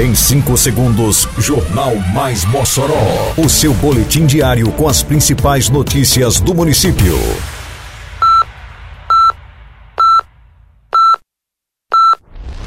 [0.00, 3.34] Em 5 segundos, Jornal Mais Mossoró.
[3.36, 7.14] O seu boletim diário com as principais notícias do município.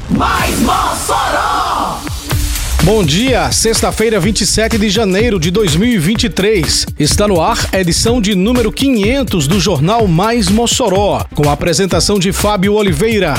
[0.08, 1.98] Mais Mossoró!
[2.84, 6.86] Bom dia, sexta-feira, 27 de janeiro de 2023.
[6.96, 12.20] Está no ar a edição de número 500 do Jornal Mais Mossoró, com a apresentação
[12.20, 13.34] de Fábio Oliveira.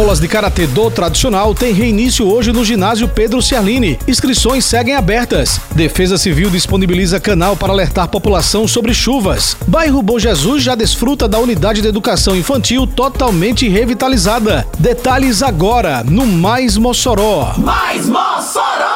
[0.00, 3.98] Aulas de Karatê do tradicional têm reinício hoje no ginásio Pedro Ciarline.
[4.08, 5.60] Inscrições seguem abertas.
[5.72, 9.58] Defesa Civil disponibiliza canal para alertar população sobre chuvas.
[9.66, 14.66] Bairro Bom Jesus já desfruta da unidade de educação infantil totalmente revitalizada.
[14.78, 17.52] Detalhes agora no Mais Mossoró.
[17.58, 18.89] Mais Mossoró!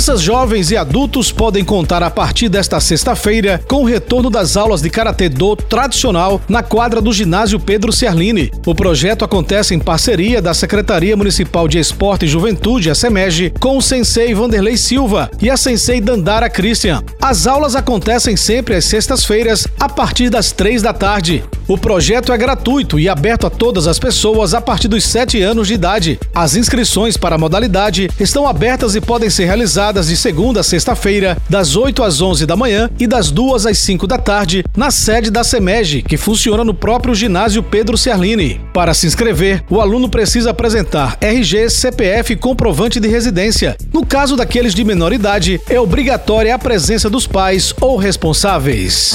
[0.00, 4.80] Crianças, jovens e adultos podem contar a partir desta sexta-feira com o retorno das aulas
[4.80, 8.50] de Karatê Do tradicional na quadra do ginásio Pedro Ciarline.
[8.64, 13.76] O projeto acontece em parceria da Secretaria Municipal de Esporte e Juventude, a SEMEG, com
[13.76, 17.02] o sensei Vanderlei Silva e a sensei Dandara Christian.
[17.20, 21.44] As aulas acontecem sempre às sextas-feiras, a partir das três da tarde.
[21.70, 25.68] O projeto é gratuito e aberto a todas as pessoas a partir dos 7 anos
[25.68, 26.18] de idade.
[26.34, 31.38] As inscrições para a modalidade estão abertas e podem ser realizadas de segunda a sexta-feira,
[31.48, 35.30] das 8 às 11 da manhã e das 2 às 5 da tarde, na sede
[35.30, 38.60] da SEMEG, que funciona no próprio ginásio Pedro Ciarline.
[38.74, 43.76] Para se inscrever, o aluno precisa apresentar RG, CPF e comprovante de residência.
[43.92, 49.14] No caso daqueles de menor idade, é obrigatória a presença dos pais ou responsáveis.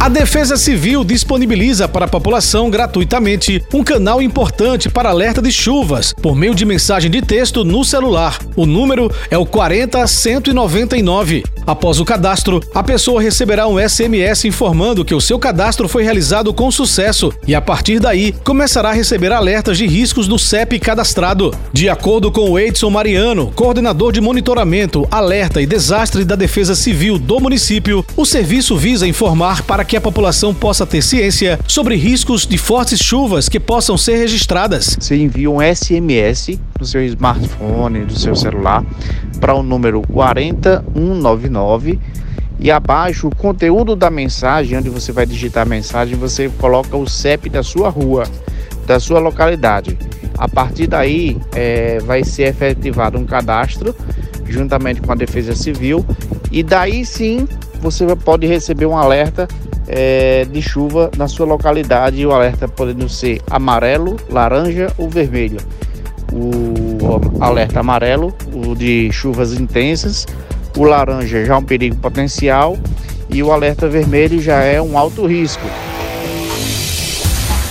[0.00, 6.14] A Defesa Civil disponibiliza para a população gratuitamente um canal importante para alerta de chuvas
[6.14, 8.38] por meio de mensagem de texto no celular.
[8.56, 11.44] O número é o 40199.
[11.66, 16.52] Após o cadastro, a pessoa receberá um SMS informando que o seu cadastro foi realizado
[16.52, 21.54] com sucesso e a partir daí começará a receber alertas de riscos do CEP cadastrado.
[21.72, 27.18] De acordo com o Edson Mariano, coordenador de monitoramento, alerta e desastre da Defesa Civil
[27.18, 32.46] do município, o serviço visa informar para que a população possa ter ciência sobre riscos
[32.46, 34.96] de fortes chuvas que possam ser registradas.
[34.98, 38.84] Você envia um SMS no seu smartphone, do seu celular,
[39.38, 42.00] para o número 40199
[42.58, 47.06] e abaixo o conteúdo da mensagem, onde você vai digitar a mensagem, você coloca o
[47.06, 48.24] CEP da sua rua,
[48.86, 49.96] da sua localidade.
[50.36, 53.94] A partir daí é, vai ser efetivado um cadastro
[54.46, 56.04] juntamente com a Defesa Civil
[56.50, 57.46] e daí sim
[57.80, 59.46] você pode receber um alerta
[59.86, 65.58] é, de chuva na sua localidade, o alerta podendo ser amarelo, laranja ou vermelho.
[66.32, 70.26] O alerta amarelo, o de chuvas intensas,
[70.76, 72.78] o laranja já é um perigo potencial
[73.28, 75.66] e o alerta vermelho já é um alto risco.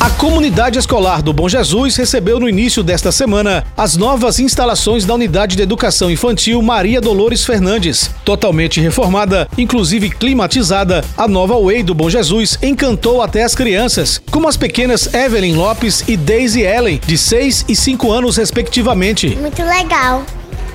[0.10, 5.14] A comunidade escolar do Bom Jesus recebeu no início desta semana as novas instalações da
[5.14, 8.10] Unidade de Educação Infantil Maria Dolores Fernandes.
[8.26, 14.48] Totalmente reformada, inclusive climatizada, a nova Way do Bom Jesus encantou até as crianças, como
[14.48, 19.36] as pequenas Evelyn Lopes e Daisy Ellen, de 6 e 5 anos respectivamente.
[19.36, 20.24] Muito legal.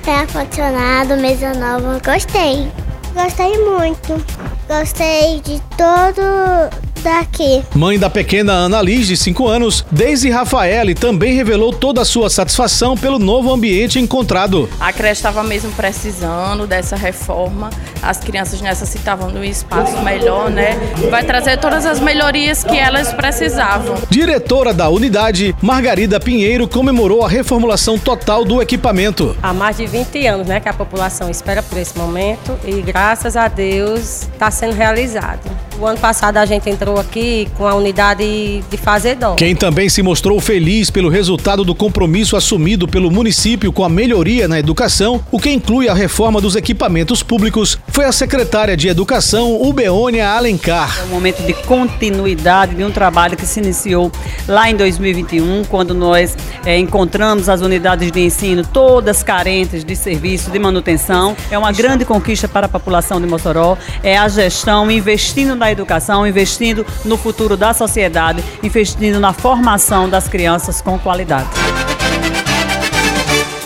[0.03, 1.99] Tem ar-condicionado, mesa nova.
[2.03, 2.67] Gostei.
[3.13, 4.25] Gostei muito.
[4.67, 7.63] Gostei de todo daqui.
[7.75, 12.31] Mãe da pequena Ana Liz, de 5 anos, Daisy Rafaele também revelou toda a sua
[12.31, 14.67] satisfação pelo novo ambiente encontrado.
[14.79, 17.69] A creche estava mesmo precisando dessa reforma,
[18.01, 20.77] as crianças necessitavam de um espaço melhor, né?
[21.11, 23.95] Vai trazer todas as melhorias que elas precisavam.
[24.09, 29.37] Diretora da unidade, Margarida Pinheiro, comemorou a reformulação total do equipamento.
[29.43, 33.37] Há mais de 20 anos né, que a população espera por esse momento e graças
[33.37, 35.54] a Deus está sendo realizado.
[35.79, 39.35] O ano passado a gente entrou aqui com a unidade de fazedor.
[39.35, 44.47] Quem também se mostrou feliz pelo resultado do compromisso assumido pelo município com a melhoria
[44.47, 49.61] na educação, o que inclui a reforma dos equipamentos públicos, foi a secretária de Educação,
[49.61, 50.97] Ubeônia Alencar.
[51.01, 54.09] É um momento de continuidade de um trabalho que se iniciou
[54.47, 60.49] lá em 2021, quando nós é, encontramos as unidades de ensino todas carentes de serviço
[60.49, 61.35] de manutenção.
[61.51, 63.77] É uma grande conquista para a população de Mossoró.
[64.01, 70.27] É a gestão investindo na educação, investindo no futuro da sociedade, investindo na formação das
[70.27, 71.49] crianças com qualidade.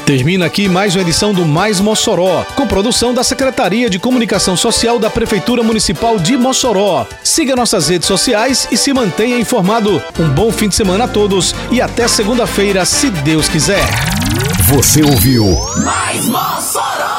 [0.05, 4.97] Termina aqui mais uma edição do Mais Mossoró, com produção da Secretaria de Comunicação Social
[4.97, 7.05] da Prefeitura Municipal de Mossoró.
[7.23, 10.01] Siga nossas redes sociais e se mantenha informado.
[10.17, 13.85] Um bom fim de semana a todos e até segunda-feira, se Deus quiser.
[14.63, 15.45] Você ouviu
[15.83, 17.18] Mais Mossoró!